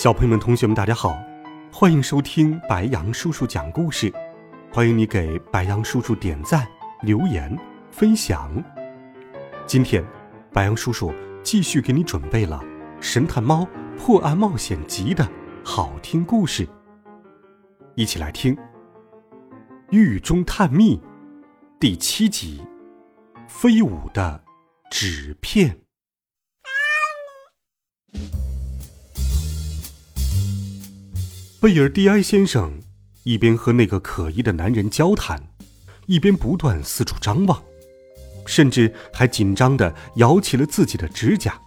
[0.00, 1.22] 小朋友们、同学们，大家好，
[1.70, 4.10] 欢迎收听白羊叔叔讲故事。
[4.72, 6.66] 欢迎你给白羊叔叔点赞、
[7.02, 7.54] 留言、
[7.90, 8.50] 分享。
[9.66, 10.02] 今天，
[10.54, 11.12] 白羊叔叔
[11.42, 12.58] 继续给你准备了
[12.98, 15.28] 《神探猫破案冒险集》的
[15.62, 16.66] 好听故事，
[17.94, 18.56] 一起来听
[19.90, 20.96] 《狱中探秘》
[21.78, 22.64] 第七集
[23.46, 24.42] 《飞舞的
[24.90, 25.68] 纸片》。
[31.60, 32.72] 贝尔蒂埃先生
[33.22, 35.38] 一边和那个可疑的男人交谈，
[36.06, 37.62] 一边不断四处张望，
[38.46, 41.60] 甚至还紧张地咬起了自己的指甲。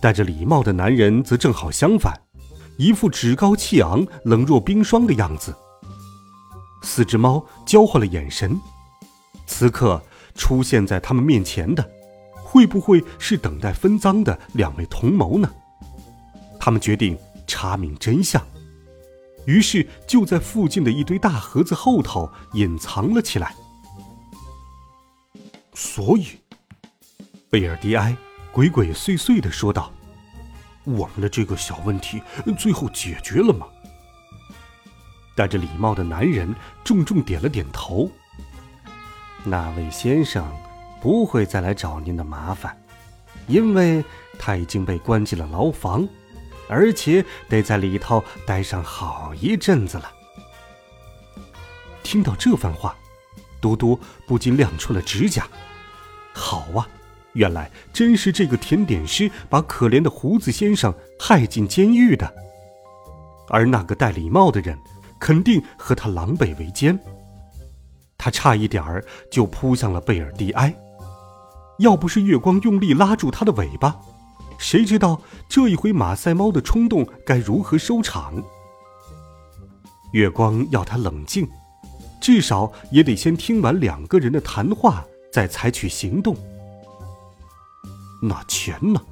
[0.00, 2.20] 戴着礼帽的男人则正好相反，
[2.76, 5.54] 一副趾高气昂、冷若冰霜的样子。
[6.82, 8.60] 四只猫交换了眼神，
[9.46, 10.02] 此刻
[10.34, 11.88] 出现在他们面前的，
[12.42, 15.48] 会不会是等待分赃的两位同谋呢？
[16.58, 18.44] 他们决定查明真相。
[19.46, 23.54] 于是就在附近的一堆大盒子后头隐藏了起来。
[25.74, 26.26] 所以，
[27.50, 28.16] 贝尔迪埃
[28.52, 29.92] 鬼鬼祟祟的说道
[30.84, 32.22] ：“我们的这个小问题
[32.58, 33.66] 最后解决了吗？”
[35.34, 36.54] 戴着礼帽的男人
[36.84, 38.10] 重重点了点头。
[39.44, 40.46] 那位先生
[41.00, 42.76] 不会再来找您的麻烦，
[43.48, 44.04] 因为
[44.38, 46.06] 他已经被关进了牢房。
[46.68, 50.10] 而且得在里头待上好一阵子了。
[52.02, 52.96] 听到这番话，
[53.60, 55.46] 嘟嘟不禁亮出了指甲。
[56.34, 56.88] 好啊，
[57.34, 62.32] 原来真是这个甜点师把可怜的胡子先生害进监狱的，
[63.48, 64.78] 而那个戴礼帽的人
[65.20, 66.98] 肯定和他狼狈为奸。
[68.18, 70.74] 他差一点儿就扑向了贝尔蒂埃，
[71.78, 73.96] 要不是月光用力拉住他的尾巴。
[74.62, 78.40] 谁知道这一回马赛猫的冲动该如何收场？
[80.12, 81.48] 月光要他冷静，
[82.20, 86.36] 至少也得先听完两个人的谈话，再采取行动。
[88.22, 89.02] 那钱呢？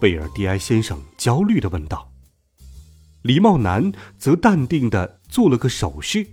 [0.00, 2.10] 贝尔迪埃先生焦虑的问道。
[3.22, 6.26] 礼帽男则淡定的做了个手势。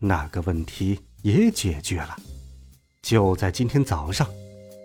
[0.00, 2.16] 那个问题也解决了，
[3.02, 4.26] 就在今天早上。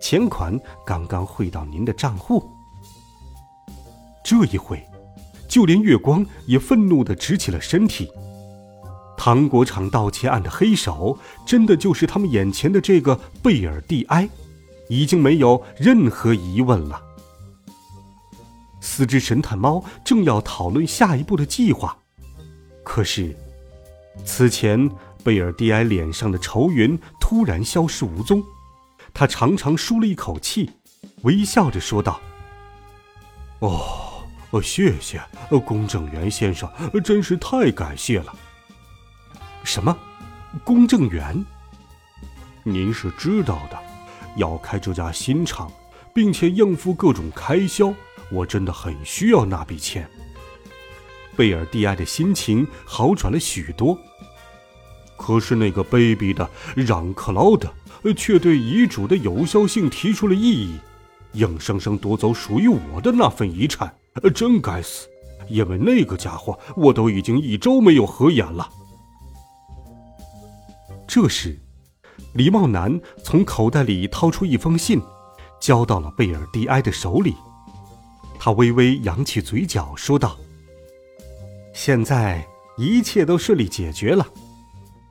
[0.04, 2.44] 钱款刚刚汇到您的账户。
[4.22, 4.86] 这一回，
[5.48, 8.12] 就连月光也愤怒的直起了身体。
[9.18, 14.28] 糖果厂盗窃案的黑手，真的就是他们眼前的这个贝尔蒂埃，
[14.90, 17.02] 已经没有任何疑问了。
[18.82, 21.98] 四只神探猫正要讨论下一步的计划，
[22.84, 23.34] 可是，
[24.26, 24.92] 此前
[25.24, 28.44] 贝尔蒂埃脸上的愁云突然消失无踪。
[29.14, 30.72] 他长长舒了一口气，
[31.22, 32.20] 微笑着说道
[33.60, 36.70] ：“哦，哦，谢谢，呃公证员先生，
[37.04, 38.36] 真是太感谢了。
[39.64, 39.96] 什么，
[40.64, 41.46] 公证员？
[42.64, 43.78] 您是知道的，
[44.38, 45.72] 要开这家新厂，
[46.14, 47.94] 并且应付各种开销，
[48.32, 50.10] 我真的很需要那笔钱。”
[51.38, 53.98] 贝尔蒂埃的心情好转了许多。
[55.16, 57.72] 可是那个卑鄙的让克劳德。
[58.12, 60.80] 却对遗嘱的有效性提出了异议，
[61.34, 63.96] 硬生生夺走属于我的那份遗产，
[64.34, 65.08] 真该死！
[65.48, 68.68] 因为那个家伙，我都已经一周没有合眼了。
[71.08, 71.60] 这时，
[72.34, 75.00] 礼帽男从口袋里掏出一封信，
[75.62, 77.36] 交到了贝尔蒂埃的手里。
[78.40, 80.38] 他微微扬起嘴角，说道
[81.74, 82.46] ：“现在
[82.78, 84.28] 一切都顺利解决了，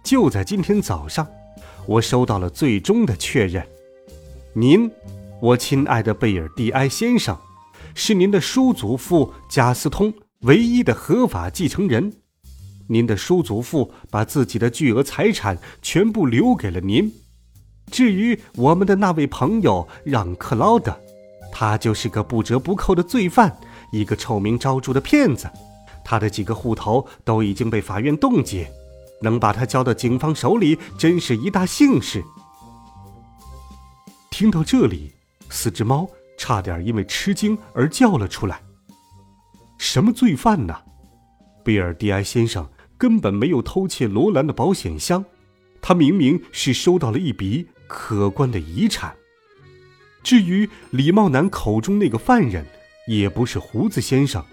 [0.02, 1.26] 就在今天早上。”
[1.87, 3.67] 我收到了最终的确认，
[4.55, 4.90] 您，
[5.40, 7.37] 我亲爱的贝尔蒂埃先生，
[7.94, 12.12] 是您的叔祖父贾斯通唯一的合法继承人。
[12.88, 17.12] 您的叔祖父把自己的巨额财产全部留给了您。
[17.90, 20.96] 至于我们的那位朋友让克劳德，
[21.50, 23.56] 他就是个不折不扣的罪犯，
[23.93, 25.50] 一个臭名昭著的骗子。
[26.05, 28.70] 他的几个户头都已经被法院冻结。
[29.22, 32.22] 能把他交到警方手里，真是一大幸事。
[34.30, 35.12] 听到这里，
[35.48, 38.60] 四只猫差点因为吃惊而叫了出来。
[39.78, 40.74] 什么罪犯呢？
[41.64, 45.24] 贝尔蒂埃先生根本没有偷窃罗兰的保险箱，
[45.80, 49.14] 他明明是收到了一笔可观的遗产。
[50.22, 52.64] 至于李茂南口中那个犯人，
[53.06, 54.44] 也不是胡子先生，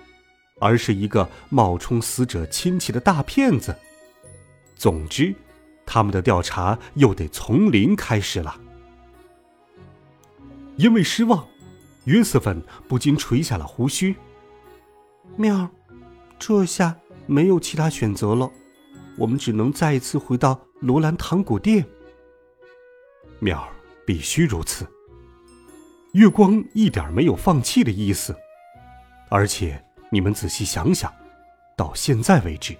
[0.60, 3.76] 而是一个冒充死者亲戚的大骗子。
[4.80, 5.36] 总之，
[5.86, 8.58] 他们的调查又得从零开始了。
[10.78, 11.46] 因为失望，
[12.06, 14.16] 约瑟芬不禁垂下了胡须。
[15.36, 15.70] 妙儿，
[16.40, 16.96] 这下
[17.26, 18.50] 没有其他选择了，
[19.18, 21.86] 我们只能再一次回到罗兰糖果店。
[23.40, 23.68] 喵，
[24.08, 24.88] 必须如此。
[26.14, 28.34] 月光一点没有放弃的意思，
[29.30, 31.14] 而且你们仔细想想，
[31.76, 32.78] 到现在为止，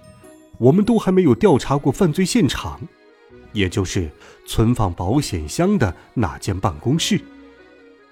[0.60, 2.86] 我们都还没有调查过犯罪现场，
[3.52, 4.10] 也就是
[4.46, 7.18] 存放保险箱的那间办公室。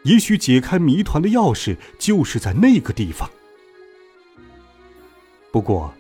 [0.05, 3.31] 也许解开谜团的钥匙就是在那个地方。
[5.53, 5.93] 不过，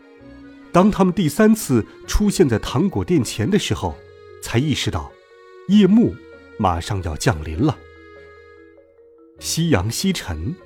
[0.73, 3.95] 当他们第三次出现在糖果店前的时候，
[4.43, 5.13] 才意识到，
[5.69, 6.17] 夜幕
[6.59, 7.77] 马上要降临了。
[9.39, 10.57] 夕阳西沉，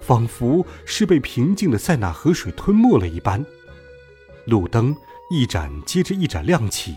[0.00, 3.44] 仿佛是被平静的塞纳河水吞没了一般。
[4.44, 4.94] 路灯
[5.28, 6.96] 一盏接着一盏亮起，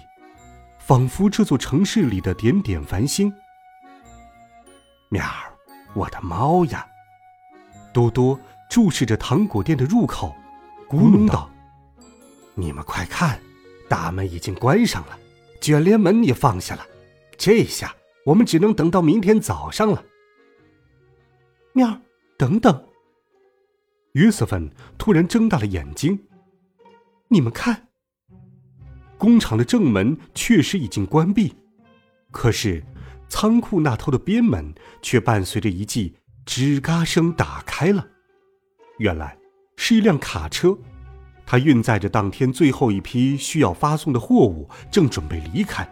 [0.77, 3.33] 仿佛这座城市里的点点繁星。
[5.09, 5.51] 喵儿，
[5.95, 6.85] 我的猫呀！
[7.91, 8.39] 多多
[8.69, 10.35] 注视着糖果店的入口，
[10.87, 11.49] 咕哝道
[12.53, 13.39] ：“你们快看，
[13.89, 15.17] 大门已经关上了，
[15.59, 16.85] 卷帘门也放下了。
[17.35, 17.95] 这下
[18.25, 20.03] 我们只能等到明天早上了。”
[21.73, 21.99] 喵，
[22.37, 22.85] 等等！
[24.11, 26.27] 约瑟芬突然睁大了眼睛。
[27.29, 27.88] 你们看，
[29.19, 31.53] 工厂的正门确实已经关闭，
[32.31, 32.81] 可是
[33.27, 38.07] 仓库那头的边门却伴随着一记吱嘎声打开了。
[38.97, 39.37] 原来
[39.75, 40.77] 是一辆卡车，
[41.45, 45.87] 它运载着当天最后一批需要发送的货物，正准备离开。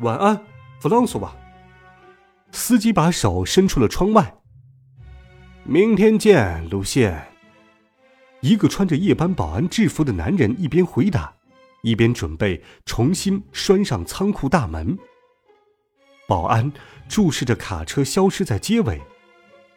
[0.00, 0.42] 晚安，
[0.80, 1.36] 弗朗索瓦。
[2.50, 4.34] 司机把手伸出了窗外。
[5.64, 7.35] 明天见，卢线。
[8.46, 11.34] 一个穿着夜班保安制服的男人一边回答，
[11.82, 14.96] 一边准备重新拴上仓库大门。
[16.28, 16.72] 保安
[17.08, 19.02] 注视着卡车消失在街尾，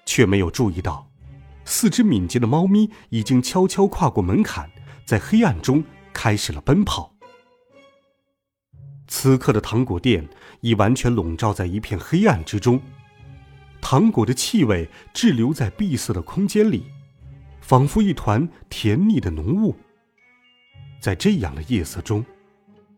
[0.06, 1.10] 却没有注意到，
[1.66, 4.70] 四只敏捷的猫咪已经悄悄跨过门槛，
[5.04, 5.84] 在黑暗中
[6.14, 7.16] 开始了奔跑。
[9.08, 10.30] 此刻的糖果店
[10.62, 12.80] 已完全笼罩在一片黑暗之中，
[13.82, 16.86] 糖果的气味滞留在闭塞的空间里，
[17.70, 19.76] 仿佛一团甜腻的浓雾。
[21.00, 22.26] 在这样的夜色中，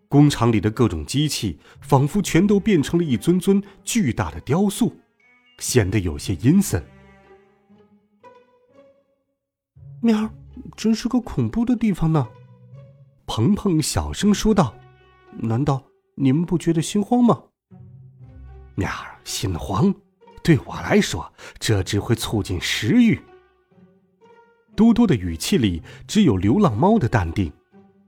[0.07, 4.95] 工厂里的各种机器仿佛全都变成了一尊尊巨大的雕塑，
[5.57, 6.81] 显得有些阴森。
[10.01, 10.33] 喵，
[10.77, 12.25] 真是个恐怖的地方呢。
[13.25, 14.73] 鹏鹏小声说道
[15.37, 15.83] ：“难道？”
[16.15, 17.43] 你们不觉得心慌吗？
[18.75, 19.93] 喵儿，心慌，
[20.41, 21.29] 对我来说，
[21.59, 23.19] 这只会促进食欲。
[24.81, 27.53] 多多的语气里只有流浪猫的淡定，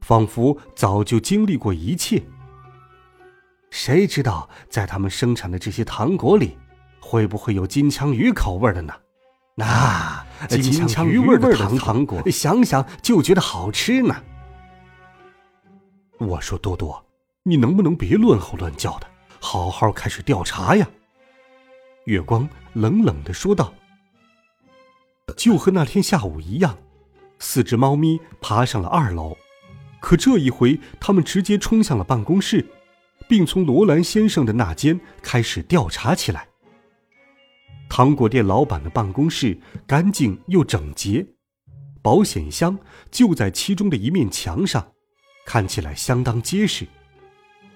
[0.02, 2.20] 仿佛早就经历过一切。
[3.70, 6.58] 谁知道在他们生产的这些糖果里，
[7.00, 8.92] 会不会有金枪鱼口味的呢？
[9.54, 14.16] 那金枪鱼味的糖糖果，想想就觉得好吃呢。
[16.18, 17.06] 我说多多。
[17.44, 19.06] 你能不能别乱吼乱叫的，
[19.40, 20.90] 好好开始调查呀？
[22.06, 23.72] 月光冷冷的说道。
[25.38, 26.78] 就和那天下午一样，
[27.40, 29.38] 四只猫咪爬上了二楼，
[30.00, 32.66] 可这一回，他们直接冲向了办公室，
[33.28, 36.48] 并从罗兰先生的那间开始调查起来。
[37.90, 41.26] 糖果店老板的办公室干净又整洁，
[42.02, 42.78] 保险箱
[43.12, 44.92] 就在其中的一面墙上，
[45.46, 46.88] 看起来相当结实。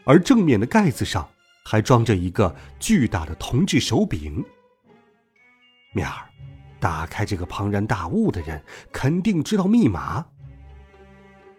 [0.04, 1.30] 而正面的盖子上
[1.66, 4.44] 还装着一个巨大的铜制手柄。
[5.94, 6.30] 面儿，
[6.80, 10.26] 打开这个庞然大物的人肯定知道密码。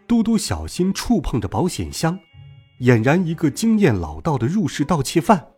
[0.06, 2.18] 嘟嘟小心触碰着保险箱，
[2.80, 5.48] 俨然一个经验老道的入室盗窃犯。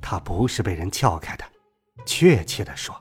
[0.00, 1.44] 他不是被人撬开的，
[2.04, 2.94] 确切的说，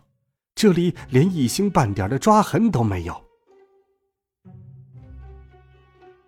[0.56, 3.24] 这里连一星半点的抓痕都没有。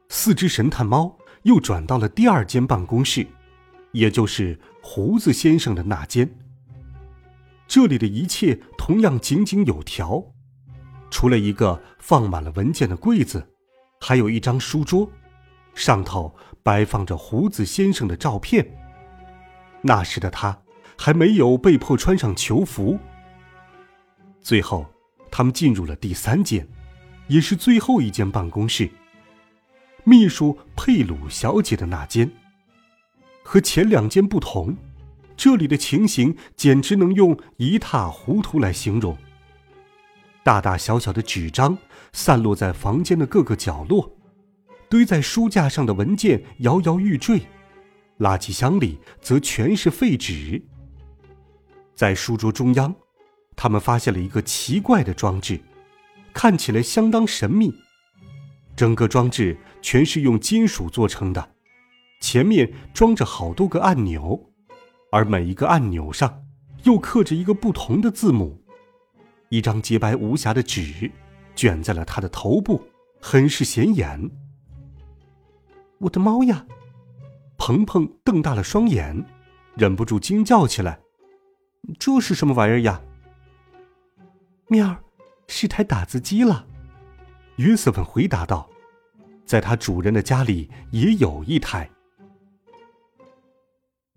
[0.09, 1.17] 四只神探猫。
[1.43, 3.25] 又转到了第二间办公室，
[3.93, 6.29] 也就是胡子先生的那间。
[7.67, 10.23] 这里的一切同样井井有条，
[11.09, 13.47] 除了一个放满了文件的柜子，
[13.99, 15.09] 还有一张书桌，
[15.73, 18.65] 上头摆放着胡子先生的照片。
[19.81, 20.59] 那时的他
[20.97, 22.97] 还没有被迫穿上囚服。
[24.41, 24.85] 最后，
[25.29, 25.43] 他。
[25.43, 26.67] 们进入了第三间，
[27.27, 28.89] 也是最后一间办公室。
[30.03, 32.31] 秘书佩鲁小姐的那间。
[33.43, 34.75] 和前两间不同，
[35.37, 39.15] 这里的情形简直能用一塌糊涂来形容。
[40.43, 41.77] 大大小小的纸张
[42.11, 44.11] 散落在房间的各个角落，
[44.89, 47.41] 堆在书架上的文件摇摇欲坠，
[48.19, 50.61] 垃圾箱里则全是废纸。
[51.93, 52.95] 在书桌中央，
[53.55, 55.59] 他们发现了一个奇怪的装置，
[56.33, 57.73] 看起来相当神秘。
[58.75, 61.51] 整个装置全是用金属做成的。
[62.21, 64.51] 前面装着好多个按钮，
[65.11, 66.43] 而每一个按钮上
[66.83, 68.61] 又刻着一个不同的字母。
[69.49, 71.11] 一张洁白无瑕的纸
[71.55, 72.81] 卷在了他的头部，
[73.21, 74.29] 很是显眼。
[75.99, 76.65] 我的猫呀！
[77.57, 79.25] 鹏鹏瞪大了双眼，
[79.75, 80.99] 忍不住惊叫起来
[81.97, 83.01] ：“这是什么玩意儿呀？”
[84.69, 84.95] 喵，
[85.47, 86.67] 是台打字机了。
[87.55, 88.69] 约瑟芬回答道
[89.43, 91.89] ：“在他主人的家里也有一台。”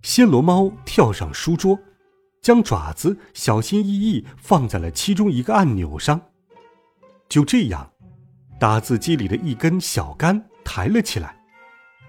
[0.02, 1.78] 暹罗猫跳上书桌，
[2.40, 6.20] 将爪子小心翼翼放在了其中一个按钮上。
[7.28, 7.92] 就这样，
[8.58, 11.36] 打字机里的一根小杆抬了起来，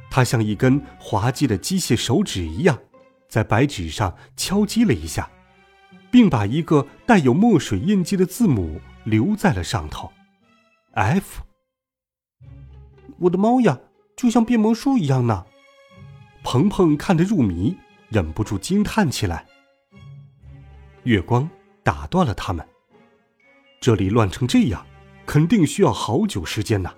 [0.09, 2.77] 它像一根滑稽的机械手指一样，
[3.27, 5.29] 在白纸上敲击了一下，
[6.09, 10.11] 并把一个带有墨水印记的字母留在了上头
[10.93, 11.43] ：F。
[13.19, 13.79] 我的猫呀，
[14.15, 15.45] 就像变魔术一样呢！
[16.51, 17.77] 鹏鹏看得入迷，
[18.09, 19.47] 忍不住惊叹起来。
[21.03, 21.49] 月光
[21.81, 22.67] 打断了他们。
[23.79, 24.85] 这里乱成这样，
[25.25, 26.93] 肯定需要好久时间呢。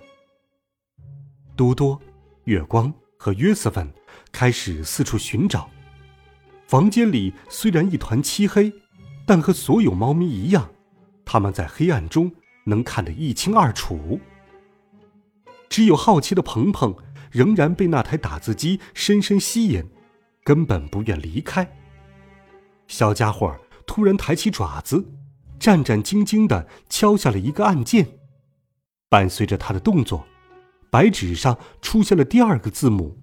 [1.54, 2.02] 多多、
[2.46, 3.88] 月光和约瑟芬
[4.32, 5.70] 开始四处寻找。
[6.66, 8.72] 房间里虽然一团漆黑，
[9.24, 10.68] 但和所有猫咪一样，
[11.24, 12.28] 他们在黑暗中
[12.64, 14.18] 能看得一清二楚。
[15.68, 16.92] 只有好奇的鹏鹏。
[17.34, 19.84] 仍然被那台打字机深深吸引，
[20.44, 21.68] 根本不愿离开。
[22.86, 23.52] 小家伙
[23.84, 25.04] 突然抬起爪子，
[25.58, 28.06] 战战兢兢地敲下了一个按键。
[29.08, 30.24] 伴随着他的动作，
[30.90, 33.18] 白纸上出现了第二个字母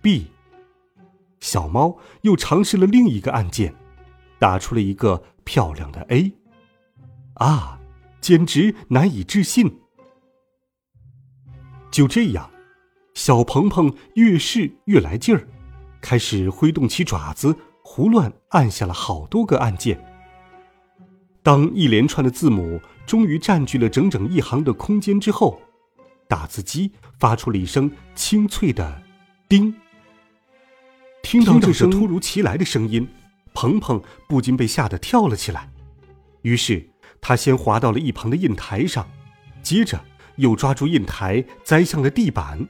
[0.00, 0.28] “B”。
[1.40, 3.74] 小猫又尝试了另一个按键，
[4.38, 6.32] 打出了一个漂亮的 “A”。
[7.34, 7.78] 啊，
[8.22, 9.78] 简直难以置信！
[11.90, 12.50] 就这样。
[13.16, 15.48] 小鹏鹏越试越来劲儿，
[16.02, 19.98] 开始挥动起爪子，胡乱按下了好多个按键。
[21.42, 25.58] 当一连串的字母终于占据了整整一行的空间之后，
[26.28, 29.02] 打字机发出了一声清脆的
[29.48, 29.74] “叮”。
[31.24, 33.08] 听到这声突如其来的声音，
[33.54, 35.72] 鹏鹏不禁被吓得跳了起来。
[36.42, 36.86] 于是
[37.22, 39.08] 他先滑到了一旁的印台上，
[39.62, 40.04] 接着
[40.36, 42.68] 又抓住印台栽向了地板。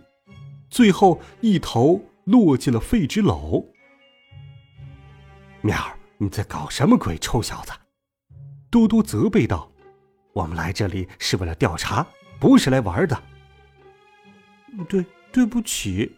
[0.69, 3.65] 最后一头落进了废纸篓。
[5.63, 7.73] 喵儿，你在搞什么鬼，臭小子！
[8.71, 9.71] 多多责备道
[10.35, 12.07] ：“我们来这里是为了调查，
[12.39, 13.23] 不是来玩的。”
[14.89, 16.17] 对，对不起。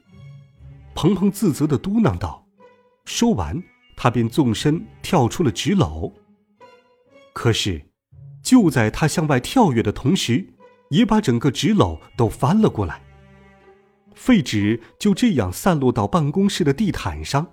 [0.95, 2.45] 鹏鹏自责的嘟囔道。
[3.05, 3.63] 说完，
[3.97, 6.13] 他便纵身跳出了纸篓。
[7.33, 7.91] 可是，
[8.43, 10.47] 就在他向外跳跃的同时，
[10.91, 13.01] 也把整个纸篓都翻了过来。
[14.19, 17.47] 废纸就这样散落到办公室的地毯上。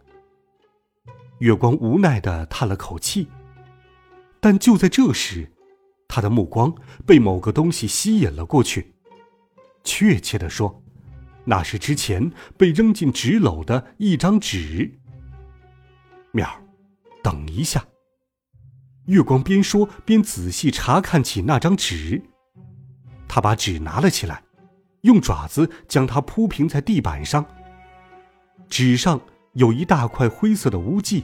[1.40, 3.28] 月光无奈的叹了口气，
[4.40, 5.52] 但就在这时，
[6.08, 6.74] 他的目光
[7.06, 8.96] 被某个东西吸引了过去。
[9.84, 10.84] 确切的说，
[11.44, 15.00] 那是之前被扔进纸篓的一张纸。
[16.32, 16.50] 喵，
[17.22, 17.86] 等一下！
[19.06, 22.24] 月光边说边仔细查看起那张纸，
[23.28, 24.45] 他把纸拿了起来。
[25.06, 27.46] 用爪子将它铺平在地板上。
[28.68, 29.22] 纸上
[29.54, 31.24] 有一大块灰色的污迹。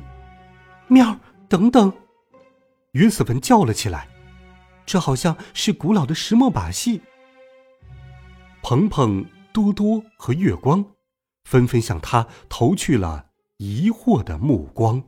[0.88, 1.20] 喵，
[1.50, 1.92] 等等！
[2.92, 4.08] 约瑟芬叫了起来
[4.86, 7.02] ：“这好像是古老的石墨把戏。”
[8.62, 10.86] 鹏鹏、多多和月光
[11.46, 15.02] 纷纷向他投去了疑惑的目光。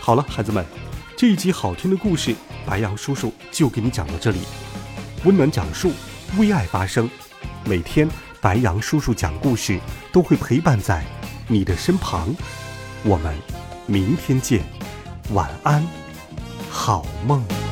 [0.00, 0.64] 好了，孩子们，
[1.16, 4.38] 这一集好听的故事，白羊叔叔就给你讲到这里。
[5.24, 5.92] 温暖讲述，
[6.36, 7.08] 为爱发声。
[7.64, 8.06] 每天，
[8.42, 9.80] 白羊叔叔讲故事
[10.12, 11.02] 都会陪伴在
[11.48, 12.34] 你的身旁。
[13.04, 13.34] 我们
[13.86, 14.62] 明天见，
[15.30, 15.86] 晚安，
[16.70, 17.63] 好梦。